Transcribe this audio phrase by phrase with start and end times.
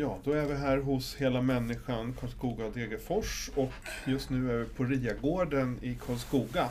[0.00, 3.72] Ja, då är vi här hos Hela Människan, Karlskoga och Degerfors och
[4.06, 6.68] just nu är vi på Riagården i Karlskoga.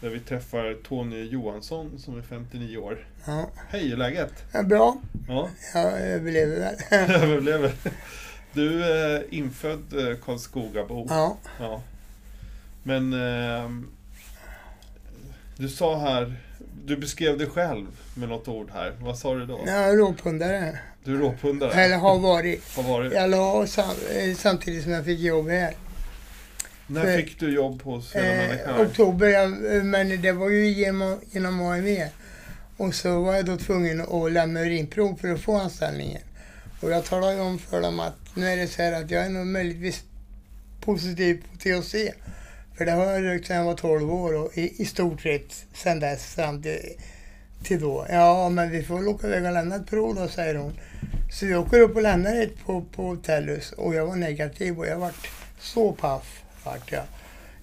[0.00, 3.06] Där vi träffar Tony Johansson som är 59 år.
[3.26, 3.50] Ja.
[3.68, 4.32] Hej, hur är läget?
[4.52, 4.96] Ja, bra.
[5.28, 6.74] Ja, Jag överlever väl.
[7.22, 7.72] överlever.
[8.52, 11.06] Du är infödd eh, Karlskogabo.
[11.08, 11.36] Ja.
[11.60, 11.82] Ja.
[12.82, 13.88] Men ehm,
[15.56, 16.36] du sa här,
[16.84, 18.96] du beskrev dig själv med något ord här.
[19.00, 19.60] Vad sa du då?
[19.66, 20.78] Jag är råpundare.
[21.04, 21.72] Du är råpundare?
[21.72, 22.76] Eller har varit.
[22.76, 23.12] Har varit.
[23.12, 23.84] Jag la sam,
[24.16, 25.74] eh, samtidigt som jag fick jobb här.
[26.86, 28.86] När fick du jobb hos Hela Eh, Människan?
[28.86, 29.50] oktober, jag,
[29.84, 32.10] men det var ju genom, genom AME.
[32.76, 36.22] Och så var jag då tvungen att lämna urinprov för att få anställningen.
[36.80, 39.24] Och jag talade ju om för dem att nu är det så här att jag
[39.24, 40.04] är nog möjligtvis
[40.80, 41.94] positiv på THC.
[42.76, 45.66] För det har jag rökt sedan jag var 12 år och i, i stort sett
[45.74, 46.78] sedan dess fram till,
[47.62, 48.06] till då.
[48.10, 50.72] Ja, men vi får väl åka iväg och lämna ett prov då, säger hon.
[51.32, 54.86] Så vi åker upp och lämnar ett på, på Tellus och jag var negativ och
[54.86, 56.42] jag vart så paff.
[56.64, 57.02] Vart jag.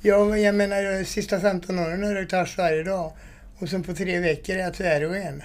[0.02, 3.12] Jag, jag menar, de sista 15 åren har jag rökt hasch varje dag.
[3.60, 5.44] Och sen på tre veckor är jag tvärren.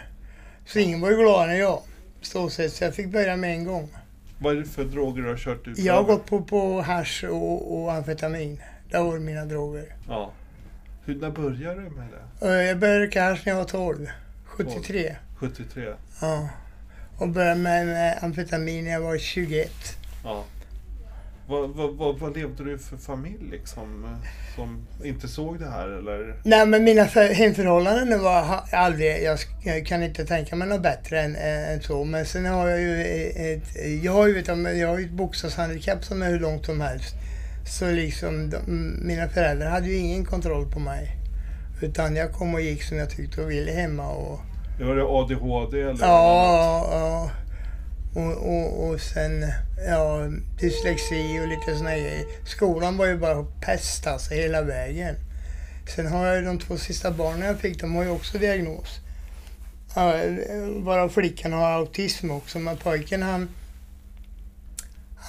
[0.67, 1.83] Så ingen var ju gladare än jag.
[2.23, 3.89] Så, sett, så jag fick börja med en gång.
[4.39, 5.79] Vad är det för droger du har kört ut?
[5.79, 8.61] Jag har gått på, på hasch och, och amfetamin.
[8.91, 9.85] Det var mina droger.
[10.09, 10.33] Ja.
[11.05, 12.07] Hur, när började du med
[12.41, 12.47] det?
[12.47, 14.07] Och Jag började hasch när jag var 12.
[14.45, 15.17] 73.
[15.37, 15.93] 73?
[16.21, 16.49] Ja.
[17.19, 19.71] Och började med, med amfetamin när jag var 21.
[20.25, 20.45] Ja.
[21.49, 24.05] Vad, vad, vad, vad levde du för familj liksom?
[24.05, 26.35] eh, Som inte såg det här eller?
[26.45, 29.23] Nej men mina för- hemförhållanden var aldrig,
[29.65, 32.05] jag, kan inte tänka mig något bättre än, än så.
[32.05, 33.03] Men sen har jag ju
[33.55, 34.43] ett, jag har ju,
[34.79, 37.15] jag har ju ett boxningshandikapp som är hur långt som helst.
[37.69, 38.59] Så liksom, de,
[39.03, 41.17] mina föräldrar hade ju ingen kontroll på mig.
[41.83, 44.41] Utan jag kom och gick som jag tyckte och ville hemma och
[44.81, 45.93] Var det ADHD eller?
[45.93, 46.11] något annat?
[46.11, 47.31] Ja, ja.
[48.15, 49.45] Och, och, och sen
[49.89, 50.21] ja,
[50.61, 52.25] dyslexi och lite såna grejer.
[52.47, 55.15] Skolan var ju bara pest alltså hela vägen.
[55.97, 59.01] Sen har jag ju de två sista barnen jag fick, de har ju också diagnos.
[59.95, 60.13] Ja,
[60.77, 63.49] Varav flickan har autism också, men pojken han...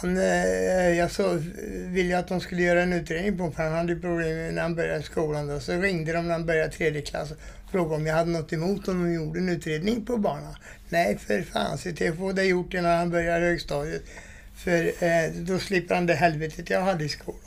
[0.02, 1.42] Han, eh, jag så,
[1.88, 4.76] ville att de skulle göra en utredning på honom, för han hade problem när han
[4.76, 5.48] började skolan.
[5.48, 5.60] Då.
[5.60, 7.38] Så ringde de när han började tredje klass och
[7.72, 10.56] frågade om jag hade något emot om de gjorde en utredning på barnen.
[10.90, 14.04] Nej, för fan, se till att få det gjort innan han börjar högstadiet.
[14.56, 17.40] För eh, då slipper han det helvetet jag hade i skolan.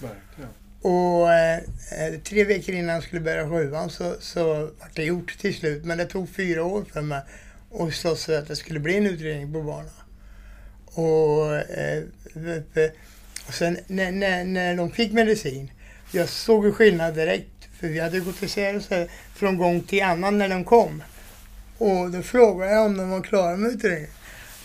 [0.00, 0.50] Verkligen.
[0.82, 5.38] Och eh, eh, tre veckor innan han skulle börja sjuan så, så var det gjort
[5.38, 5.84] till slut.
[5.84, 7.22] Men det tog fyra år för mig
[7.80, 9.90] att slåss för att det skulle bli en utredning på barnen.
[10.94, 12.04] Och, eh,
[13.48, 15.70] och sen när, när, när de fick medicin,
[16.12, 17.68] jag såg ju skillnad direkt.
[17.80, 21.02] För vi hade gått isär från gång till annan när de kom.
[21.78, 24.10] Och då frågade jag om de var klara med utredningen.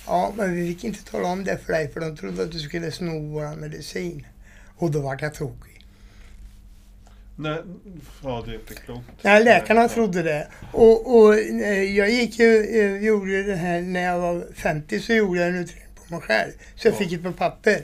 [0.08, 2.60] Ja, men vi fick inte tala om det för dig för de trodde att du
[2.60, 4.28] skulle sno vår medicin.
[4.78, 5.86] Och då vart jag tokig.
[7.38, 7.58] Nej,
[8.24, 9.10] ja det är inte klokt.
[9.22, 10.48] Nej, läkarna trodde det.
[10.72, 15.14] Och, och eh, jag gick ju, eh, gjorde det här när jag var 50 så
[15.14, 16.52] gjorde jag en utredning mig själv.
[16.76, 16.98] Så jag Ja.
[16.98, 17.82] fick ett på papper.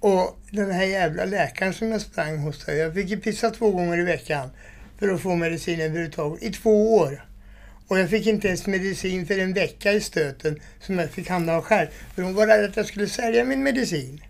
[0.00, 3.70] Och den här jävla läkaren som jag sprang hos, där, jag fick ju pissa två
[3.70, 4.50] gånger i veckan
[4.98, 7.24] för att få medicin överhuvudtaget i två år.
[7.88, 11.62] Och jag fick inte ens medicin för en vecka i stöten som jag fick handha
[11.62, 11.88] själv.
[12.14, 14.24] För hon var rädd att jag skulle sälja min medicin.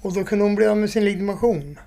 [0.00, 1.78] Och då kunde hon bli av med sin legitimation.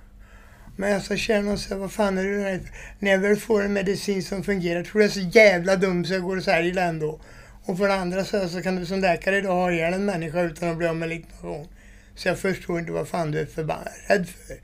[0.77, 2.69] Men jag sa tjena och sa, vad fan är rädd för?
[2.99, 6.13] När jag väl får en medicin som fungerar, tror jag är så jävla dum så
[6.13, 7.19] jag går och säljer den ändå.
[7.69, 10.41] Och för det andra så, så kan du som läkare idag ha ihjäl en människa
[10.41, 11.67] utan att bli av med legitimation.
[12.15, 14.55] Så jag förstår inte vad fan du är förbannad rädd för.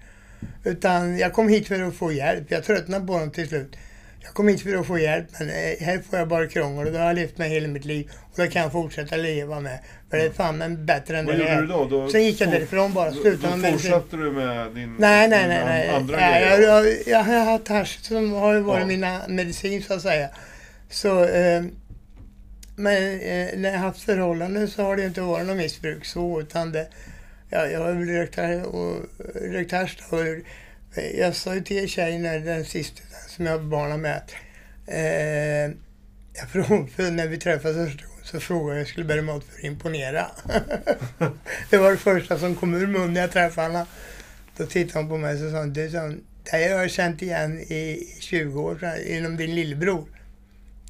[0.69, 2.43] Utan jag kom hit för att få hjälp.
[2.51, 3.75] Jag tröttnade på dem till slut.
[4.23, 5.55] Jag kom hit för att få hjälp men eh,
[5.85, 8.11] här får jag bara krångel och det har jag levt med hela mitt liv.
[8.21, 9.79] Och det kan jag fortsätta leva med.
[10.09, 11.61] För det är fan men bättre än Vad det gjorde är.
[11.61, 11.85] du då?
[11.85, 13.11] då Sen gick jag därifrån bara.
[13.11, 15.65] Slutade då med fortsatte du med din Nej, nej, nej.
[15.65, 15.89] nej.
[15.89, 16.61] andra nej grejer?
[16.61, 18.87] jag, jag, jag har haft hasch som har varit Ja.
[18.87, 20.29] mina medicin så att säga.
[20.89, 21.63] Så, eh,
[22.75, 26.71] men eh, när jag haft förhållanden så har det inte varit något missbruk så utan
[26.71, 26.87] det,
[27.49, 29.01] ja, jag har väl rökt, och,
[29.51, 30.35] rökt hasch då.
[31.17, 34.31] Jag sa ju till tjejen, den sista som jag har barnen med, att
[34.87, 35.75] eh,
[36.33, 39.21] jag frågade, för när vi träffades första gången så frågade jag om jag skulle bära
[39.21, 40.31] mat för att imponera.
[41.69, 43.85] det var det första som kom ur munnen när jag träffade henne.
[44.57, 46.11] Då tittade hon på mig och sa du sa
[46.51, 50.14] det har jag känt igen i 20 år så inom din lillebror.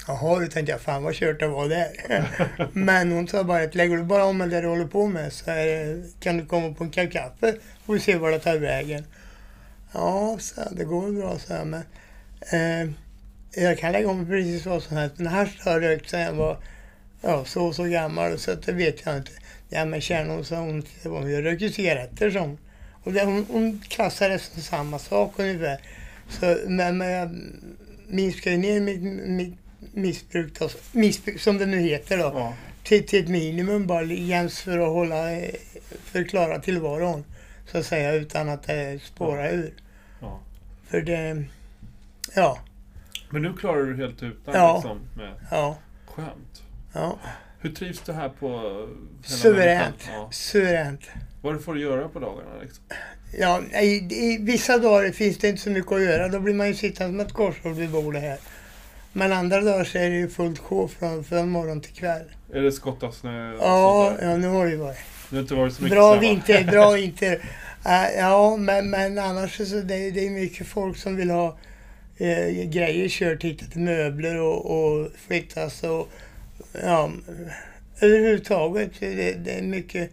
[0.08, 1.90] Jaha, då tänkte jag, fan vad kört det var där.
[2.74, 5.34] Men hon sa bara att lägger du bara om med det du håller på med
[5.34, 7.56] så det, kan du komma på en kopp kaffe
[7.86, 9.06] och se var det tar vägen.
[9.94, 11.68] Ja, så det går bra, så jag.
[11.68, 11.84] Men,
[12.52, 12.92] eh,
[13.64, 15.18] jag kan lägga om precis vad som helst.
[15.18, 16.58] Men hasch har jag rökt sedan jag var
[17.22, 19.32] ja, så och så gammal så att det vet jag inte.
[19.70, 22.58] Ja men kärna hon sa hon, jag röker cigaretter som.
[23.04, 25.82] Och det, hon, hon klassar det som samma sak ungefär.
[26.30, 27.30] Så, men, men jag
[28.08, 32.54] minskar ner mitt, mitt missbruk, då, missbruk, som det nu heter då, Ja.
[32.84, 35.56] till, till ett minimum bara jäms för att hålla, eh,
[36.04, 37.24] för att klara tillvaron.
[37.72, 39.74] Så att säga utan att det spårar ur.
[40.22, 40.40] Ja.
[40.88, 41.44] För det,
[42.36, 42.60] ja,
[43.30, 44.76] Men nu klarar du helt utan Ja.
[44.76, 45.00] liksom.
[45.18, 46.64] Med, ja, skönt.
[46.94, 47.20] ja.
[47.60, 48.60] Hur trivs du här på
[49.24, 50.10] Suveränt.
[50.14, 50.30] Ja.
[50.32, 51.02] Suveränt.
[51.42, 52.84] Vad får du göra på dagarna liksom?
[53.40, 56.28] Ja, i, i vissa dagar finns det inte så mycket att göra.
[56.28, 58.38] Då blir man ju sittande som ett korshår vid bordet här.
[59.18, 62.24] Men andra dagar så är det ju fullt sjå från, från morgon till kväll.
[62.54, 64.30] Är det skotta snö och Ja, sånt där?
[64.30, 64.98] ja nu har det ju varit.
[65.30, 67.50] Det har inte varit så mycket Bra vinter, bra vinter.
[67.86, 71.58] Äh, ja, men, men annars så det, det är mycket folk som vill ha
[72.18, 76.10] eh, grejer kört hit till möbler och, och flyttas och
[76.84, 77.12] ja,
[78.02, 78.92] överhuvudtaget.
[79.00, 80.12] Det, det är mycket,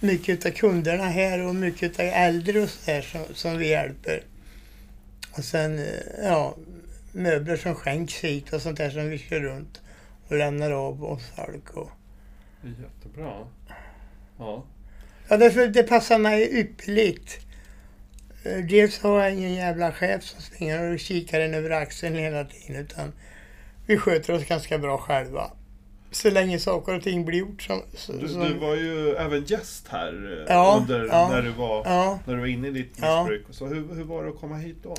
[0.00, 4.22] mycket av kunderna här och mycket av äldre och så här som, som vi hjälper.
[5.32, 5.84] Och sen, eh,
[6.22, 6.56] ja,
[7.12, 9.80] möbler som skänks hit och sånt där som vi kör runt
[10.28, 11.70] och lämnar av hos folk.
[11.70, 11.90] Och,
[12.64, 13.32] Jättebra.
[14.38, 14.64] Ja.
[15.28, 17.38] Ja, därför det passar mig ypperligt.
[18.44, 22.44] Eh, Dels har jag ingen jävla chef som springer och kikar en över axeln hela
[22.44, 22.76] tiden.
[22.82, 23.12] Utan
[23.86, 25.50] vi sköter oss ganska bra själva.
[26.10, 27.82] Så länge saker och ting blir gjort som...
[27.94, 31.28] som Du, du var ju även gäst här eh, Ja, under, ja.
[31.30, 33.46] när, du var, Ja, när du var inne i ditt missbruk.
[33.50, 34.96] Så hur, hur var det att komma hit då?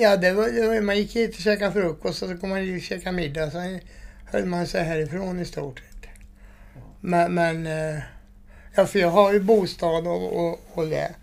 [0.00, 2.58] Ja det var, det var, man gick hit och käkade frukost och så kom man
[2.58, 3.50] hit och käkade middag.
[3.50, 3.80] Sen
[4.24, 6.10] höll man sig härifrån i stort sett.
[7.00, 8.02] Men, men eh,
[8.74, 11.14] ja, för jag har ju bostad och, och, och det.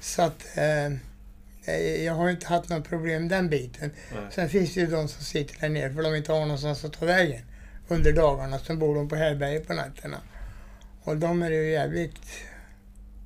[0.00, 0.92] Så att eh,
[2.04, 3.90] jag har inte haft några problem den biten.
[4.12, 4.20] Nej.
[4.30, 6.92] Sen finns det ju de som sitter där nere för de inte har någonstans att
[6.92, 7.42] ta vägen
[7.88, 8.58] under dagarna.
[8.58, 10.16] Sen bor de på härbärge på nätterna.
[11.02, 12.20] Och de är ju jävligt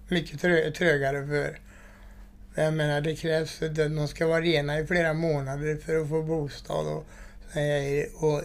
[0.08, 1.58] mycket trö trögare för.
[2.54, 6.22] Jag menar det krävs att de ska vara rena i flera månader för att få
[6.22, 7.06] bostad och,
[8.14, 8.38] och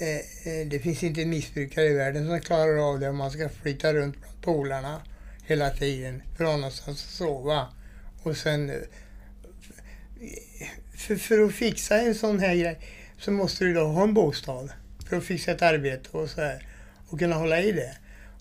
[0.00, 3.48] eh, eh, det finns inte missbrukare i världen som klarar av det om man ska
[3.48, 5.00] flytta runt bland polarna
[5.44, 7.66] hela tiden för att ha någonstans att sova.
[8.22, 8.76] Och sen eh,
[10.94, 12.78] för, för att fixa en sån här grej
[13.18, 14.72] så måste du då ha en bostad
[15.08, 16.62] för att fixa ett arbete och så här
[17.08, 17.96] och kunna hålla i det.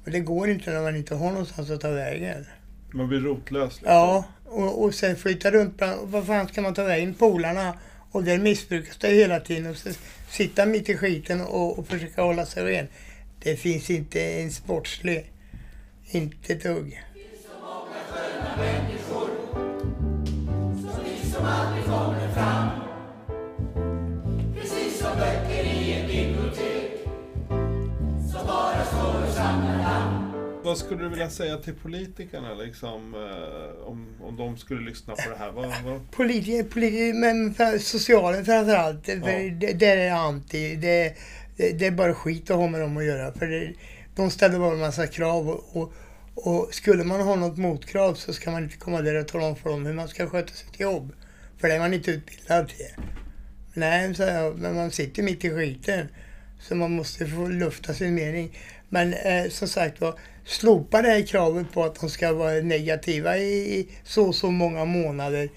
[0.06, 2.46] Och det går inte när man inte har någonstans att ta vägen.
[2.92, 3.74] Man blir rotlös.
[3.74, 3.92] Liksom.
[3.92, 7.14] Ja, och, och sen flytta runt bland, vad fan ska man ta vägen?
[7.14, 7.74] Polarna.
[8.12, 9.72] Och där missbrukas det hela tiden.
[9.72, 9.90] Och så
[10.30, 12.88] sitta mitt i skiten och, och försöka hålla sig ren.
[13.40, 15.32] Det finns inte en sportslig.
[16.12, 17.02] Inte ett dugg.
[30.76, 35.30] Vad skulle du vilja säga till politikerna liksom, eh, om, om de skulle lyssna på
[35.30, 35.52] det här?
[35.52, 39.06] Vad, vad, Politiker, politiker men för, socialen framförallt.
[39.06, 39.52] För Ja.
[39.60, 40.76] det, det är anti.
[40.76, 41.16] Det,
[41.58, 43.34] det, det är bara skit att ha med dem att göra.
[43.34, 43.74] För det,
[44.16, 45.50] de ställer bara en massa krav.
[45.50, 45.94] Och, och,
[46.34, 49.56] och skulle man ha något motkrav så ska man inte komma där och tala om
[49.56, 51.14] för dem hur man ska sköta sitt jobb.
[51.58, 53.06] För det är man inte utbildad till.
[53.74, 56.08] Nej, så jag, men man sitter mitt i skiten.
[56.60, 58.58] Så man måste få lufta sin mening.
[58.90, 63.38] Men eh, som sagt var, slopa det här kravet på att de ska vara negativa
[63.38, 65.50] i, i så och så många månader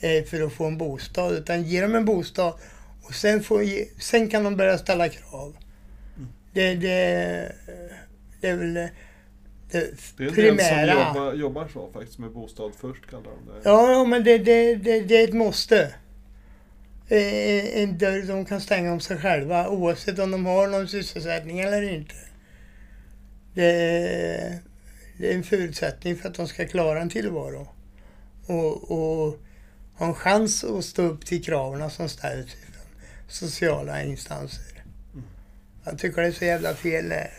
[0.00, 1.32] eh, för att få en bostad.
[1.32, 2.54] Utan ge dem en bostad
[3.02, 3.62] och sen, får,
[4.00, 5.56] sen kan de börja ställa krav.
[6.52, 7.52] Det, det,
[8.40, 8.90] det är väl det,
[9.70, 11.08] det det är en del som primära.
[11.14, 13.60] jobbar, jobbar så faktiskt, med bostad först kallar de det.
[13.64, 15.94] Ja, ja men det, det, det, det är ett måste.
[17.08, 21.60] Eh, En dörr de kan stänga om sig själva oavsett om de har någon sysselsättning
[21.60, 22.14] eller inte.
[23.56, 24.58] Det är,
[25.18, 27.68] det är en förutsättning för att de ska klara en tillvaro.
[28.46, 29.38] Och, och
[29.94, 32.84] ha en chans att stå upp till kraven som ställs från
[33.28, 34.82] sociala instanser.
[35.84, 37.10] Jag tycker det är så jävla fel.
[37.10, 37.30] här.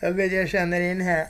[0.00, 1.26] Jag vet, jag känner en här.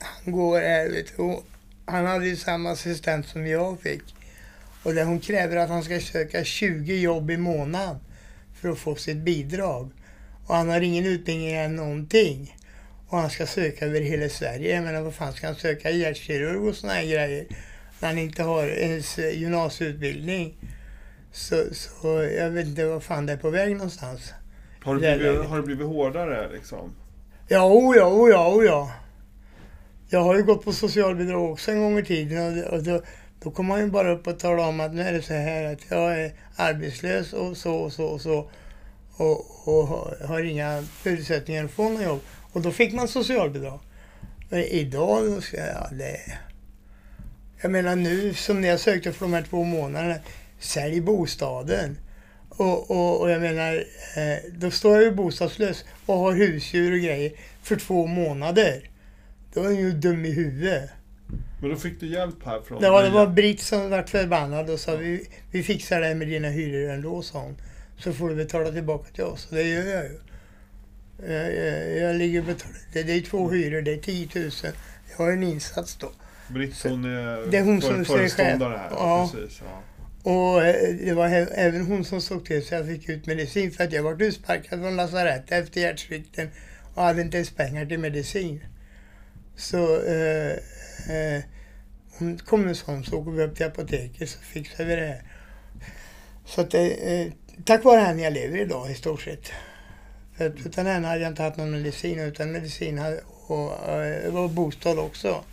[0.00, 1.40] Han går här, vet du.
[1.84, 4.14] Han hade ju samma assistent som jag fick.
[4.82, 7.96] Och där hon kräver att han ska söka 20 jobb i månaden
[8.60, 9.90] för att få sitt bidrag.
[10.46, 12.56] Och han har ingen utbildning eller någonting.
[13.08, 14.74] Och han ska söka över hela Sverige.
[14.74, 17.46] Jag menar vad fan ska han söka hjärtkirurg och såna här grejer?
[18.00, 20.54] när han inte har ens gymnasieutbildning.
[21.32, 24.32] Så, så jag vet inte vad fan det är på väg någonstans.
[24.82, 26.92] Har det blivit, har det blivit hårdare liksom?
[27.48, 28.92] Ja, o ja, o ja, o ja.
[30.08, 33.02] Jag har ju gått på socialbidrag också en gång i tiden och, och då,
[33.42, 35.72] då kom man ju bara upp och talade om att nu är det så här
[35.72, 38.50] att jag är arbetslös och så och så och så
[39.16, 42.20] och, och har- har inga förutsättningar att få något jobb.
[42.56, 43.80] Och då fick man socialbidrag.
[44.48, 46.20] Men idag, då ska jag, det...
[47.62, 50.14] Jag menar nu som när jag sökte för de här två månaderna,
[50.58, 51.98] sälj bostaden.
[52.48, 53.74] Och, och, och jag menar,
[54.16, 57.32] eh, då står jag ju bostadslös och har husdjur och grejer
[57.62, 58.90] för två månader.
[59.54, 60.90] Då är jag ju dum i huvudet.
[61.60, 64.96] Men då fick du hjälp här från Det var Britt som vart förbannad och sa
[64.96, 67.56] vi, vi fixar det här med dina hyror ändå, sa hon.
[67.98, 69.46] Så får du betala tillbaka till oss.
[69.50, 70.20] Och det gör jag ju.
[71.22, 72.76] Jag, jag, jag ligger och betalar.
[72.92, 74.50] Det, det är två hyror, det är 10 000.
[75.10, 76.12] Jag har en insats då.
[76.48, 78.90] Britt hon är, Det är hon som föreståndare här.
[78.90, 79.30] Ja.
[79.34, 79.82] Precis, ja.
[80.30, 83.84] Och eh, det var även hon som såg till så jag fick ut medicin för
[83.84, 86.48] att jag var utsparkad från lasarettet efter hjärtsvikten
[86.94, 88.60] och hade inte ens pengar till medicin.
[89.56, 90.52] Så eh,
[91.16, 91.42] eh,
[92.18, 95.22] hon kom en sån så åker vi upp till apoteket så fixade vi det här.
[96.44, 97.32] Så att, eh, eh,
[97.64, 99.52] tack vare henne jag lever idag i stort sett.
[100.38, 104.98] Utan henne hade jag inte haft någon medicin utan medicin hade, och, eh, och bostad
[104.98, 105.44] också.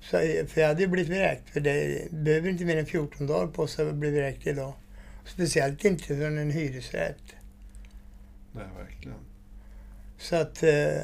[0.00, 0.18] Så,
[0.48, 1.50] för jag hade ju blivit vräkt.
[1.50, 4.72] För det behöver inte mer än 14 dagar på sig att bli vräkt idag.
[5.24, 7.22] Speciellt inte från en hyresrätt.
[8.52, 9.18] Nej, verkligen.
[10.18, 10.62] Så att...
[10.62, 11.02] Eh,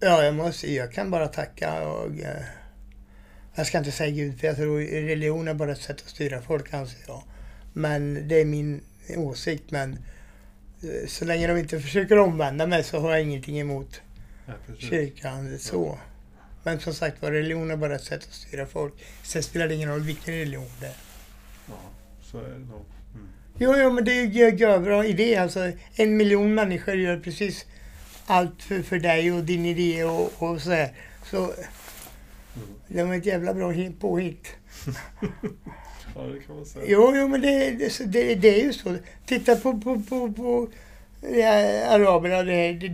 [0.00, 0.74] ja, jag måste...
[0.74, 2.20] Jag kan bara tacka och...
[2.20, 2.42] Eh,
[3.54, 6.42] jag ska inte säga Gud, för jag tror religion är bara ett sätt att styra
[6.42, 7.22] folk, anser jag.
[7.72, 8.80] Men det är min
[9.16, 9.70] åsikt.
[9.70, 9.98] Men eh,
[11.08, 14.00] så länge de inte försöker omvända mig så har jag ingenting emot
[14.66, 14.88] precis.
[14.90, 15.58] kyrkan.
[15.58, 15.98] Så.
[16.62, 18.94] Men som sagt var, religion är bara ett sätt att styra folk.
[19.22, 20.94] Sen spelar det ingen roll vilken religion det är.
[21.68, 21.74] Ja,
[22.22, 22.84] så är det nog.
[23.14, 23.28] Mm.
[23.58, 25.36] Jo, jo, men det är ju en bra idé.
[25.36, 27.66] Alltså, en miljon människor gör precis
[28.26, 30.92] allt för, för dig och din idé och, och så här.
[31.24, 31.52] Så
[32.56, 32.68] Mm.
[32.88, 34.46] det var ett jävla bra hit- påhitt.
[36.16, 36.84] Ja, det kan man säga.
[36.88, 38.96] Jo, jo, men det, det, det, det är ju så.
[39.26, 40.68] Titta på, på, på, på
[41.20, 41.50] ja,
[41.88, 42.42] araberna.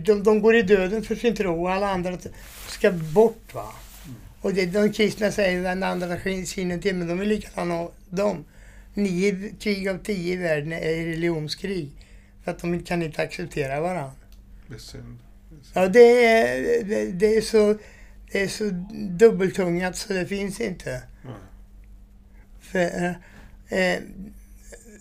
[0.05, 2.17] De, de går i döden för sin tro och alla andra
[2.67, 3.53] ska bort.
[3.53, 3.73] va.
[4.41, 8.45] Och det, de kristna säger vänd andra sinnen till, men de är likadana de.
[8.93, 11.91] Nio krig av tio i världen är religionskrig.
[12.43, 14.11] För att de kan inte acceptera varandra.
[14.67, 15.17] Det är synd.
[15.49, 15.71] Det är synd.
[15.73, 17.77] Ja, det är, det, det är så...
[18.31, 18.69] Det är så
[19.09, 20.89] dubbeltungat så det finns inte.
[21.21, 21.33] Nej.
[22.63, 24.01] För, eh, eh,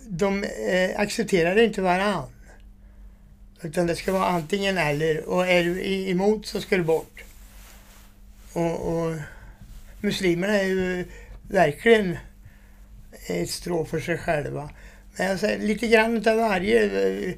[0.08, 2.28] de eh, accepterar inte varann.
[3.62, 5.28] Utan det ska vara antingen eller.
[5.28, 7.24] Och är du emot så ska du bort.
[8.52, 9.16] Och, och
[10.00, 11.04] muslimerna är ju
[11.48, 12.16] verkligen
[13.26, 14.70] ett strå för sig själva.
[15.16, 16.84] Men jag säger, lite grann utav varje.
[16.84, 17.34] Eh,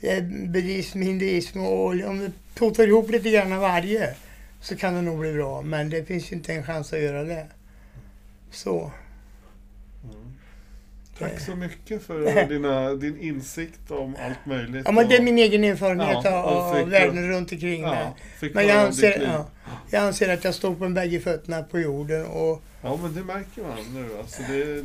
[0.00, 4.14] eh, buddhism, hinduism och om vi totar ihop lite grann av varje
[4.60, 5.62] så kan det nog bli bra.
[5.62, 7.46] Men det finns ju inte en chans att göra det.
[8.50, 8.92] Så.
[10.14, 10.32] Mm.
[11.18, 14.82] Tack så mycket för dina, din insikt om allt möjligt.
[14.84, 17.52] Ja, men det är och- min egen erfarenhet Ja, av, och av fick- världen runt
[17.52, 17.98] omkring mig.
[18.04, 19.48] ja, fick Men jag anser, ja,
[19.90, 23.62] jag anser att jag står på bägge fötterna på jorden och Ja, men det märker
[23.62, 24.18] man nu.
[24.18, 24.84] Alltså, det är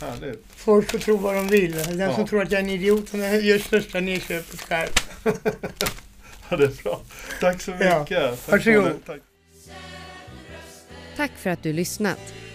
[0.00, 0.44] härligt.
[0.56, 1.72] folk får tro vad de vill.
[1.72, 2.14] Den Ja.
[2.14, 4.90] som tror att jag är en idiot, han gör största nedköpet själv.
[6.50, 7.00] Ja, det är bra.
[7.40, 7.86] Tack så mycket.
[7.86, 9.04] Ja, Tack varsågod.
[9.06, 9.20] Tack.
[11.16, 12.18] Tack för att du lyssnat.